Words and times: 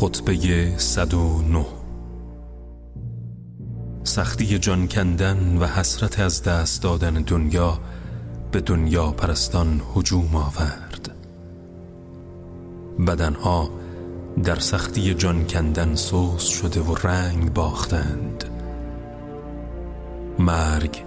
خطبه 0.00 0.78
109 0.78 1.66
سختی 4.04 4.58
جان 4.58 4.88
کندن 4.88 5.58
و 5.58 5.66
حسرت 5.66 6.20
از 6.20 6.42
دست 6.42 6.82
دادن 6.82 7.14
دنیا 7.14 7.78
به 8.52 8.60
دنیا 8.60 9.10
پرستان 9.10 9.82
هجوم 9.96 10.36
آورد. 10.36 11.14
بدنها 13.06 13.70
در 14.44 14.58
سختی 14.58 15.14
جان 15.14 15.46
کندن 15.46 15.94
سوز 15.94 16.42
شده 16.42 16.80
و 16.80 16.94
رنگ 16.94 17.52
باختند. 17.52 18.44
مرگ 20.38 21.04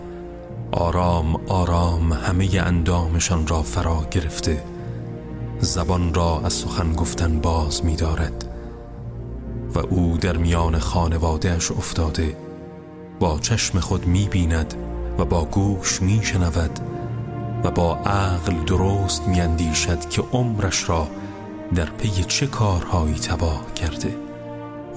آرام 0.72 1.36
آرام 1.48 2.14
همه 2.14 2.50
اندامشان 2.54 3.48
را 3.48 3.64
فرا 3.64 4.06
گرفته. 4.12 4.64
زبان 5.60 6.14
را 6.14 6.42
از 6.46 6.54
سخن 6.54 6.94
گفتن 6.94 7.40
باز 7.40 7.86
می 7.86 7.96
دارد 7.96 8.49
و 9.76 9.80
او 9.80 10.18
در 10.22 10.38
میان 10.38 10.80
خانوادهش 10.80 11.72
افتاده 11.72 12.38
با 13.20 13.40
چشم 13.40 13.80
خود 13.80 14.08
می 14.08 14.28
بیند 14.28 14.74
و 15.18 15.26
با 15.26 15.46
گوش 15.46 16.02
می 16.02 16.20
شنود 16.24 16.80
و 17.64 17.72
با 17.72 17.96
عقل 17.96 18.64
درست 18.66 19.28
می 19.28 19.42
اندیشد 19.42 20.10
که 20.10 20.24
عمرش 20.32 20.90
را 20.90 21.08
در 21.76 21.86
پی 21.86 22.24
چه 22.24 22.48
کارهایی 22.48 23.16
تباه 23.16 23.74
کرده 23.74 24.16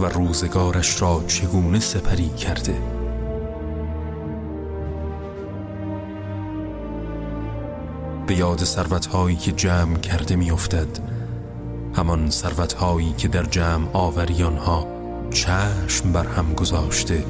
و 0.00 0.04
روزگارش 0.04 1.02
را 1.02 1.24
چگونه 1.26 1.80
سپری 1.80 2.28
کرده. 2.28 2.78
به 8.26 8.34
یاد 8.34 8.64
ثروتهایی 8.64 9.36
که 9.36 9.52
جمع 9.52 9.98
کرده 9.98 10.36
میافتد 10.36 11.11
همان 11.94 12.30
ثروتهایی 12.30 13.12
که 13.18 13.28
در 13.28 13.42
جمع 13.42 13.88
آوریان 13.92 14.56
ها 14.56 14.86
چشم 15.30 16.12
بر 16.12 16.26
هم 16.26 16.54
گذاشته 16.54 17.24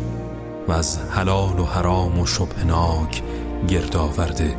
و 0.69 0.73
از 0.73 0.99
حلال 1.11 1.59
و 1.59 1.65
حرام 1.65 2.21
و 2.21 2.27
شبهناک 2.27 3.23
گرد 3.69 3.97
آورده 3.97 4.57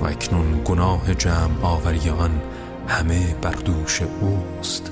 و 0.00 0.04
اکنون 0.04 0.62
گناه 0.64 1.14
جمع 1.14 1.62
آوریان 1.62 2.42
همه 2.88 3.34
بر 3.42 3.52
دوش 3.52 4.02
اوست 4.20 4.90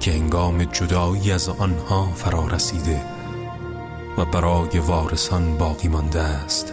که 0.00 0.12
انگام 0.12 0.64
جدایی 0.64 1.32
از 1.32 1.48
آنها 1.48 2.08
فرا 2.14 2.46
رسیده 2.46 3.00
و 4.18 4.24
برای 4.24 4.78
وارثان 4.78 5.58
باقی 5.58 5.88
مانده 5.88 6.20
است 6.20 6.72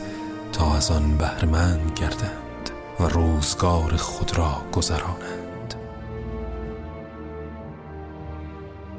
تا 0.51 0.75
از 0.75 0.91
آن 0.91 1.17
بهرمند 1.17 1.91
گردند 1.95 2.69
و 2.99 3.03
روزگار 3.03 3.95
خود 3.97 4.37
را 4.37 4.61
گذرانند. 4.71 5.42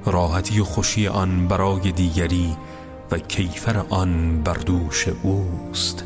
راحتی 0.07 0.61
و 0.61 0.65
خوشی 0.65 1.09
آن 1.09 1.49
برای 1.49 1.93
دیگری 1.93 2.57
و 3.11 3.19
کیفر 3.19 3.85
آن 3.89 4.43
بر 4.43 4.55
دوش 4.55 5.09
اوست. 5.23 6.05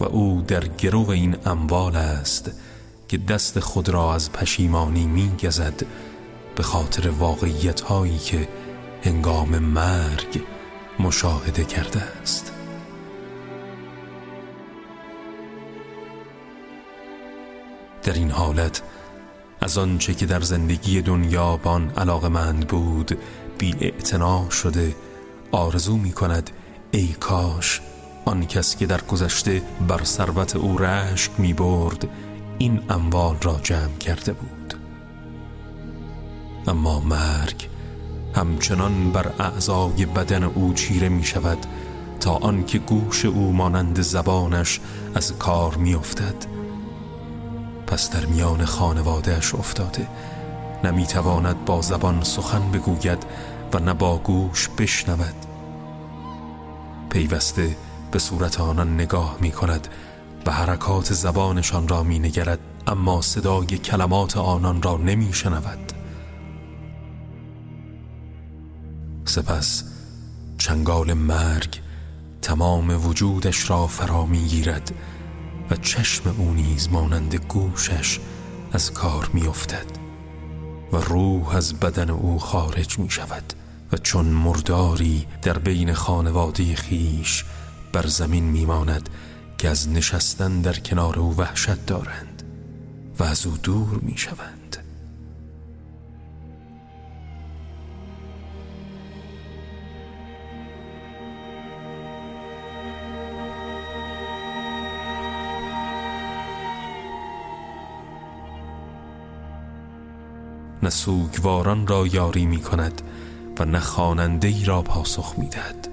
و 0.00 0.04
او 0.04 0.44
در 0.48 0.64
گرو 0.68 1.10
این 1.10 1.36
اموال 1.46 1.96
است 1.96 2.50
که 3.08 3.18
دست 3.18 3.60
خود 3.60 3.88
را 3.88 4.14
از 4.14 4.32
پشیمانی 4.32 5.06
می 5.06 5.32
گزد 5.44 5.86
به 6.56 6.62
خاطر 6.62 7.08
واقعیت 7.08 7.80
هایی 7.80 8.18
که 8.18 8.48
هنگام 9.04 9.58
مرگ 9.58 10.42
مشاهده 10.98 11.64
کرده 11.64 12.00
است. 12.00 12.52
در 18.02 18.12
این 18.12 18.30
حالت 18.30 18.82
از 19.62 19.78
آنچه 19.78 20.14
که 20.14 20.26
در 20.26 20.40
زندگی 20.40 21.02
دنیا 21.02 21.56
بان 21.56 21.90
علاقمند 21.90 22.68
بود 22.68 23.18
بی 23.58 23.92
شده 24.50 24.94
آرزو 25.52 25.96
می 25.96 26.12
کند 26.12 26.50
ای 26.90 27.08
کاش 27.20 27.80
آن 28.24 28.46
کس 28.46 28.76
که 28.76 28.86
در 28.86 29.00
گذشته 29.00 29.62
بر 29.88 30.04
ثروت 30.04 30.56
او 30.56 30.78
رشک 30.78 31.30
می 31.38 31.52
برد 31.52 32.08
این 32.58 32.80
اموال 32.88 33.36
را 33.42 33.60
جمع 33.62 33.98
کرده 34.00 34.32
بود. 34.32 34.74
اما 36.66 37.00
مرگ 37.00 37.68
همچنان 38.34 39.12
بر 39.12 39.32
اعضای 39.38 40.06
بدن 40.06 40.42
او 40.42 40.74
چیره 40.74 41.08
می 41.08 41.24
شود 41.24 41.58
تا 42.20 42.32
آنکه 42.32 42.78
گوش 42.78 43.24
او 43.24 43.52
مانند 43.52 44.00
زبانش 44.00 44.80
از 45.14 45.38
کار 45.38 45.76
می 45.76 45.94
افتد 45.94 46.51
پس 47.92 48.10
در 48.10 48.26
میان 48.26 48.64
خانوادهش 48.64 49.54
افتاده. 49.54 50.08
نمی‌تواند 50.84 51.64
با 51.64 51.80
زبان 51.80 52.22
سخن 52.22 52.70
بگوید 52.70 53.26
و 53.72 53.78
نه 53.78 53.94
با 53.94 54.18
گوش 54.18 54.68
بشنود. 54.68 55.34
پیوسته 57.10 57.76
به 58.10 58.18
صورت 58.18 58.60
آنان 58.60 58.94
نگاه 58.94 59.36
می 59.40 59.50
کند 59.50 59.88
و 60.46 60.50
حرکات 60.50 61.12
زبانشان 61.12 61.88
را 61.88 62.02
می 62.02 62.18
نگرد 62.18 62.58
اما 62.86 63.20
صدای 63.20 63.66
کلمات 63.66 64.36
آنان 64.36 64.82
را 64.82 64.96
نمی 64.96 65.32
شنود 65.32 65.92
سپس 69.24 69.84
چنگال 70.58 71.12
مرگ 71.12 71.80
تمام 72.42 73.06
وجودش 73.06 73.70
را 73.70 73.86
فرا 73.86 74.26
می 74.26 74.44
گیرد 74.44 74.92
چشم 75.76 76.34
او 76.38 76.54
نیز 76.54 76.88
مانند 76.92 77.34
گوشش 77.34 78.20
از 78.72 78.92
کار 78.92 79.30
می 79.32 79.46
افتد 79.46 79.86
و 80.92 80.96
روح 80.96 81.56
از 81.56 81.80
بدن 81.80 82.10
او 82.10 82.38
خارج 82.38 82.98
می 82.98 83.10
شود 83.10 83.52
و 83.92 83.96
چون 83.96 84.26
مرداری 84.26 85.26
در 85.42 85.58
بین 85.58 85.92
خانواده 85.92 86.74
خیش 86.74 87.44
بر 87.92 88.06
زمین 88.06 88.44
میماند 88.44 89.08
که 89.58 89.68
از 89.68 89.88
نشستن 89.88 90.60
در 90.60 90.72
کنار 90.72 91.18
او 91.18 91.36
وحشت 91.36 91.86
دارند 91.86 92.42
و 93.18 93.24
از 93.24 93.46
او 93.46 93.56
دور 93.56 93.98
می 94.02 94.18
شوند 94.18 94.61
نه 110.82 110.90
سوگواران 110.90 111.86
را 111.86 112.06
یاری 112.06 112.46
می 112.46 112.60
کند 112.60 113.02
و 113.58 113.64
نه 113.64 114.38
ای 114.42 114.64
را 114.64 114.82
پاسخ 114.82 115.34
می 115.38 115.48
دهد 115.48 115.88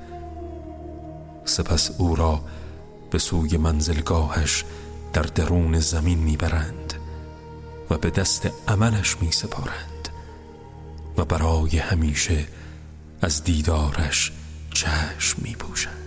سپس 1.45 1.91
او 1.97 2.15
را 2.15 2.41
به 3.11 3.19
سوی 3.19 3.57
منزلگاهش 3.57 4.65
در 5.13 5.21
درون 5.21 5.79
زمین 5.79 6.19
می‌برند 6.19 6.93
و 7.89 7.97
به 7.97 8.09
دست 8.09 8.49
عملش 8.67 9.17
می 9.21 9.31
سپارند 9.31 10.09
و 11.17 11.25
برای 11.25 11.77
همیشه 11.77 12.45
از 13.21 13.43
دیدارش 13.43 14.31
چشم 14.73 15.41
می 15.41 15.55
پوشند 15.55 15.98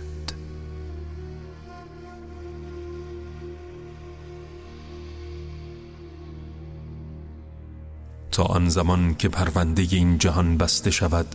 تا 8.33 8.43
آن 8.43 8.69
زمان 8.69 9.15
که 9.15 9.29
پرونده 9.29 9.87
این 9.91 10.17
جهان 10.17 10.57
بسته 10.57 10.91
شود 10.91 11.25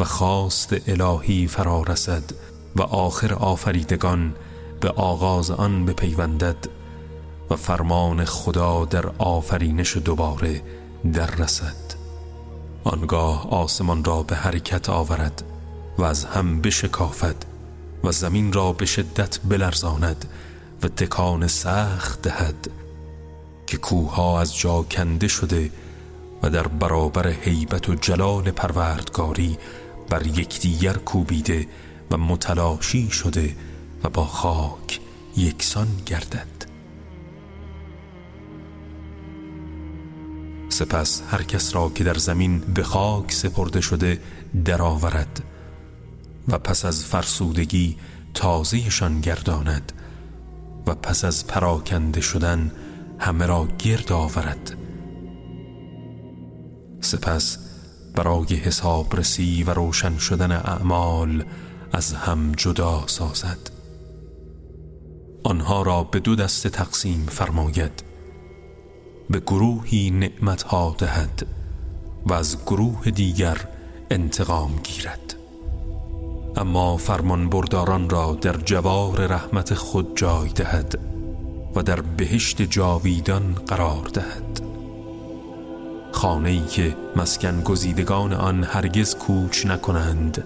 و 0.00 0.04
خواست 0.04 0.88
الهی 0.88 1.46
فرا 1.46 1.82
رسد 1.82 2.22
و 2.76 2.82
آخر 2.82 3.34
آفریدگان 3.34 4.34
به 4.80 4.88
آغاز 4.88 5.50
آن 5.50 5.84
بپیوندد 5.84 6.56
و 7.50 7.56
فرمان 7.56 8.24
خدا 8.24 8.84
در 8.84 9.06
آفرینش 9.18 9.96
دوباره 9.96 10.62
در 11.12 11.26
رسد. 11.26 11.76
آنگاه 12.84 13.50
آسمان 13.50 14.04
را 14.04 14.22
به 14.22 14.36
حرکت 14.36 14.90
آورد 14.90 15.42
و 15.98 16.02
از 16.02 16.24
هم 16.24 16.60
بشکافد 16.60 17.36
و 18.04 18.12
زمین 18.12 18.52
را 18.52 18.72
به 18.72 18.86
شدت 18.86 19.38
بلرزاند 19.44 20.24
و 20.82 20.88
تکان 20.88 21.46
سخت 21.46 22.22
دهد 22.22 22.70
که 23.66 23.76
کوها 23.76 24.40
از 24.40 24.56
جا 24.56 24.82
کنده 24.82 25.28
شده 25.28 25.70
و 26.42 26.50
در 26.50 26.68
برابر 26.68 27.28
هیبت 27.28 27.88
و 27.88 27.94
جلال 27.94 28.50
پروردگاری 28.50 29.58
بر 30.08 30.26
یکدیگر 30.26 30.92
کوبیده 30.92 31.66
و 32.10 32.16
متلاشی 32.16 33.10
شده 33.10 33.56
و 34.04 34.08
با 34.08 34.24
خاک 34.24 35.00
یکسان 35.36 35.88
گردد. 36.06 36.60
سپس 40.68 41.22
هر 41.30 41.42
کس 41.42 41.74
را 41.74 41.88
که 41.88 42.04
در 42.04 42.14
زمین 42.14 42.58
به 42.58 42.82
خاک 42.82 43.32
سپرده 43.32 43.80
شده 43.80 44.20
درآورد 44.64 45.44
و 46.48 46.58
پس 46.58 46.84
از 46.84 47.04
فرسودگی 47.04 47.96
تازهشان 48.34 49.20
گرداند 49.20 49.92
و 50.86 50.94
پس 50.94 51.24
از 51.24 51.46
پراکنده 51.46 52.20
شدن 52.20 52.72
همه 53.18 53.46
را 53.46 53.68
گرد 53.78 54.12
آورد. 54.12 54.76
سپس 57.00 57.58
برای 58.14 58.54
حساب 58.54 59.16
رسی 59.16 59.64
و 59.64 59.70
روشن 59.70 60.18
شدن 60.18 60.52
اعمال 60.52 61.44
از 61.92 62.12
هم 62.12 62.52
جدا 62.52 63.06
سازد. 63.06 63.70
آنها 65.44 65.82
را 65.82 66.04
به 66.04 66.20
دو 66.20 66.36
دسته 66.36 66.70
تقسیم 66.70 67.26
فرماید. 67.26 68.02
به 69.30 69.40
گروهی 69.40 70.10
نعمتها 70.10 70.94
دهد 70.98 71.46
و 72.26 72.32
از 72.32 72.56
گروه 72.66 73.10
دیگر 73.10 73.56
انتقام 74.10 74.76
گیرد. 74.76 75.34
اما 76.56 76.96
فرمان 76.96 77.48
برداران 77.48 78.10
را 78.10 78.38
در 78.40 78.56
جوار 78.56 79.26
رحمت 79.26 79.74
خود 79.74 80.16
جای 80.16 80.48
دهد 80.48 80.98
و 81.74 81.82
در 81.82 82.00
بهشت 82.00 82.62
جاویدان 82.62 83.54
قرار 83.54 84.04
دهد. 84.04 84.69
خانه 86.20 86.50
ای 86.50 86.66
که 86.66 86.96
مسکن 87.16 87.62
گزیدگان 87.62 88.32
آن 88.32 88.64
هرگز 88.64 89.14
کوچ 89.14 89.66
نکنند 89.66 90.44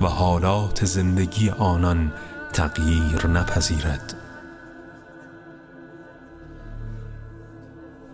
و 0.00 0.06
حالات 0.06 0.84
زندگی 0.84 1.50
آنان 1.50 2.12
تغییر 2.52 3.26
نپذیرد. 3.26 4.14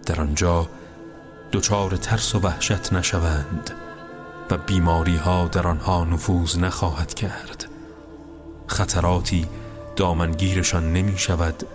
در 0.07 0.21
آنجا 0.21 0.69
دچار 1.53 1.97
ترس 1.97 2.35
و 2.35 2.39
وحشت 2.39 2.93
نشوند 2.93 3.71
و 4.51 4.57
بیماری 4.57 5.17
ها 5.17 5.49
در 5.49 5.67
آنها 5.67 6.05
نفوذ 6.05 6.59
نخواهد 6.59 7.15
کرد. 7.15 7.65
خطراتی 8.67 9.47
دامنگیرشان 9.97 10.93
نمی 10.93 11.19
شود 11.19 11.67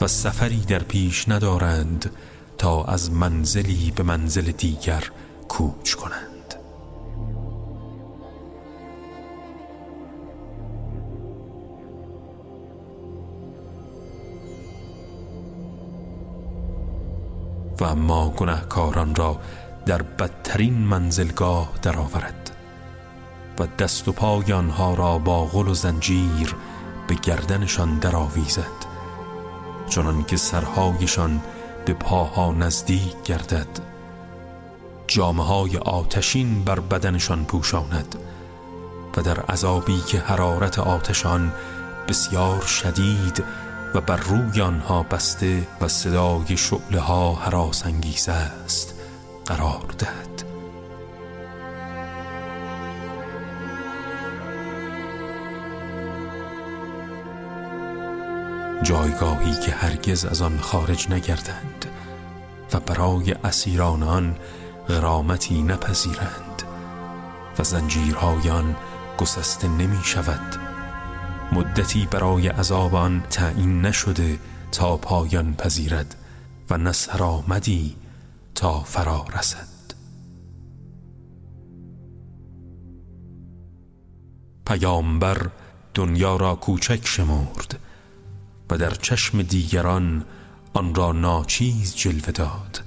و 0.00 0.06
سفری 0.06 0.60
در 0.60 0.82
پیش 0.82 1.28
ندارند 1.28 2.10
تا 2.58 2.84
از 2.84 3.12
منزلی 3.12 3.92
به 3.96 4.02
منزل 4.02 4.50
دیگر 4.50 5.10
کوچ 5.48 5.94
کنند. 5.94 6.36
و 17.80 17.84
اما 17.84 18.30
گناهکاران 18.30 19.14
را 19.14 19.36
در 19.86 20.02
بدترین 20.02 20.74
منزلگاه 20.74 21.68
درآورد 21.82 22.50
و 23.58 23.66
دست 23.78 24.08
و 24.08 24.12
پای 24.12 24.52
آنها 24.52 24.94
را 24.94 25.18
با 25.18 25.44
غل 25.44 25.68
و 25.68 25.74
زنجیر 25.74 26.56
به 27.08 27.14
گردنشان 27.14 27.98
درآویزد 27.98 28.86
چنان 29.88 30.24
که 30.24 30.36
سرهایشان 30.36 31.40
به 31.86 31.92
پاها 31.92 32.52
نزدیک 32.52 33.22
گردد. 33.24 33.66
جامعه 35.06 35.46
های 35.46 35.76
آتشین 35.76 36.64
بر 36.64 36.80
بدنشان 36.80 37.44
پوشاند 37.44 38.16
و 39.16 39.22
در 39.22 39.40
عذابی 39.40 40.00
که 40.08 40.18
حرارت 40.18 40.78
آتشان 40.78 41.52
بسیار 42.08 42.60
شدید 42.60 43.44
و 43.94 44.00
بر 44.00 44.16
روی 44.16 44.60
آنها 44.60 45.02
بسته 45.02 45.66
و 45.80 45.88
صدای 45.88 46.56
شعله 46.56 47.00
ها 47.00 47.38
است 48.64 48.94
قرار 49.46 49.94
دهد. 49.98 50.25
جایگاهی 58.86 59.60
که 59.60 59.72
هرگز 59.72 60.24
از 60.24 60.42
آن 60.42 60.58
خارج 60.58 61.10
نگردند 61.10 61.86
و 62.72 62.80
برای 62.80 63.32
اسیران 63.32 64.02
آن 64.02 64.36
غرامتی 64.88 65.62
نپذیرند 65.62 66.62
و 67.58 67.64
زنجیرهای 67.64 68.50
آن 68.50 68.76
گسسته 69.18 69.68
نمی 69.68 70.00
شود 70.04 70.56
مدتی 71.52 72.08
برای 72.10 72.48
عذاب 72.48 72.94
آن 72.94 73.22
تعیین 73.30 73.80
نشده 73.80 74.38
تا 74.72 74.96
پایان 74.96 75.54
پذیرد 75.54 76.14
و 76.70 76.76
نصر 76.76 77.22
آمدی 77.22 77.96
تا 78.54 78.80
فرا 78.80 79.24
رسد. 79.38 79.68
پیامبر 84.66 85.50
دنیا 85.94 86.36
را 86.36 86.54
کوچک 86.54 87.00
شمرد 87.04 87.78
و 88.70 88.78
در 88.78 88.90
چشم 88.90 89.42
دیگران 89.42 90.24
آن 90.74 90.94
را 90.94 91.12
ناچیز 91.12 91.96
جلوه 91.96 92.30
داد. 92.30 92.82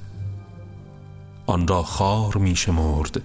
آن 1.46 1.68
را 1.68 1.84
خار 1.84 2.38
می 2.38 2.56
شمرد 2.56 3.22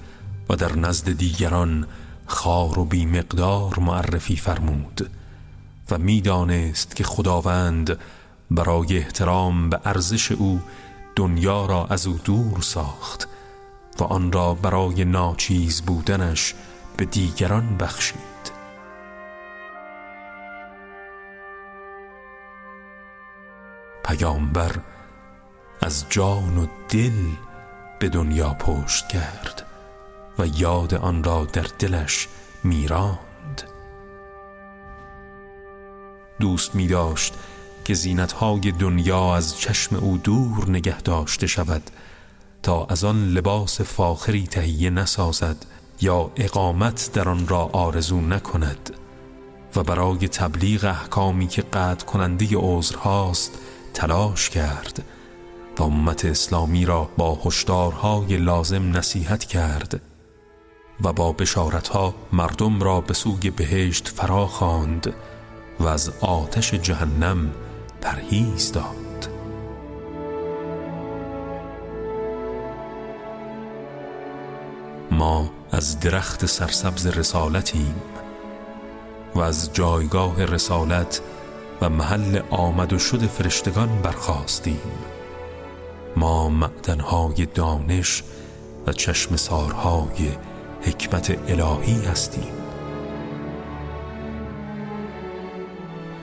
و 0.49 0.57
در 0.57 0.77
نزد 0.77 1.13
دیگران 1.13 1.87
خار 2.27 2.79
و 2.79 2.85
بی 2.85 3.07
مقدار 3.07 3.79
معرفی 3.79 4.37
فرمود 4.37 5.11
و 5.91 5.99
می‌دانست 5.99 6.97
که 6.97 7.05
خداوند 7.05 7.99
برای 8.51 8.99
احترام 8.99 9.71
به 9.71 9.81
ارزش 9.85 10.33
او 10.33 10.61
دنیا 11.17 11.67
را 11.67 11.87
از 11.87 12.07
او 12.07 12.19
دور 12.25 12.61
ساخت 12.61 13.29
و 14.01 14.05
آن 14.05 14.33
را 14.33 14.55
برای 14.55 15.05
ناچیز 15.05 15.83
بودنش 15.83 16.55
به 16.97 17.05
دیگران 17.05 17.77
بخشید. 17.77 18.34
پیامبر 24.17 24.77
از 25.81 26.05
جان 26.11 26.59
و 26.59 26.67
دل 26.89 27.29
به 27.99 28.09
دنیا 28.09 28.55
پشت 28.55 29.09
کرد 29.09 29.67
و 30.39 30.47
یاد 30.47 30.95
آن 30.95 31.25
را 31.25 31.45
در 31.45 31.67
دلش 31.79 32.29
میراند. 32.65 33.63
دوست 36.41 36.75
می 36.75 36.87
داشت 36.87 37.35
که 37.85 37.95
زینتهای 37.95 38.73
دنیا 38.73 39.37
از 39.37 39.59
چشم 39.59 39.97
او 39.97 40.19
دور 40.19 40.71
نگه 40.71 41.01
داشته 41.01 41.47
شود 41.47 41.91
تا 42.63 42.87
از 42.87 43.05
آن 43.05 43.29
لباس 43.29 43.81
فاخری 43.81 44.47
تهیه 44.47 44.91
نسازد 44.91 45.57
یا 46.01 46.31
اقامت 46.37 47.11
در 47.13 47.29
آن 47.29 47.49
را 47.49 47.71
آرزو 47.73 48.21
نکند 48.21 48.91
و 49.77 49.83
برای 49.83 50.29
تبلیغ 50.29 50.85
احکامی 50.85 51.47
که 51.47 51.63
قطع 51.63 52.07
کننده 52.07 52.47
عذرهاست 52.55 53.59
تلاش 53.95 54.51
کرد. 54.51 55.05
و 55.79 55.83
امت 55.83 56.25
اسلامی 56.25 56.87
را 56.87 57.09
با 57.17 57.39
هشدارهای 57.45 58.37
لازم 58.37 58.97
نصیحت 58.97 59.45
کرد 59.45 60.01
و 61.05 61.13
با 61.13 61.33
بشارتها 61.33 62.15
مردم 62.33 62.81
را 62.81 63.01
به 63.01 63.15
سوی 63.15 63.51
بهشت 63.51 64.09
فرا 64.09 64.47
خواند 64.47 65.15
و 65.81 65.87
از 65.87 66.13
آتش 66.21 66.75
جهنم 66.75 67.51
پرهیز 68.01 68.73
داد. 68.73 69.29
ما 75.11 75.51
از 75.73 76.01
درخت 76.01 76.47
سرسبز 76.47 77.07
رسالتیم 77.07 77.95
و 79.35 79.41
از 79.41 79.73
جایگاه 79.73 80.45
رسالت 80.45 81.21
و 81.81 81.89
محل 81.89 82.41
آمد 82.51 82.93
و 82.93 82.99
شد 82.99 83.27
فرشتگان 83.27 84.03
برخواستیم 84.03 84.81
ما 86.17 86.49
معدنهای 86.49 87.47
دانش 87.47 88.23
و 88.87 88.93
چشم 88.93 89.37
سارهای 89.37 90.31
حکمت 90.83 91.51
الهی 91.51 92.05
هستیم. 92.05 92.53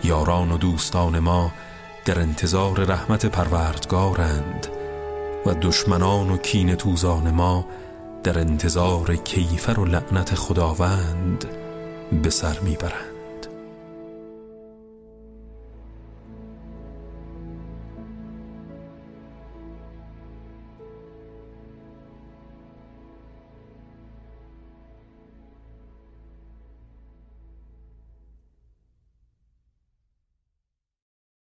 یاران 0.03 0.51
و 0.51 0.58
دوستان 0.58 1.20
ما 1.20 1.51
در 2.05 2.20
انتظار 2.20 2.86
رحمت 2.86 3.25
پروردگارند 3.25 4.67
و 5.46 5.53
دشمنان 5.62 6.29
و 6.29 6.38
کین 6.38 6.75
توزان 6.75 7.31
ما 7.31 7.65
در 8.24 8.39
انتظار 8.39 9.15
کیفر 9.15 9.79
و 9.79 9.86
لعنت 9.86 10.36
خداوند 10.36 11.46
به 12.24 12.29
سر 12.29 12.60
می‌برند. 12.60 13.10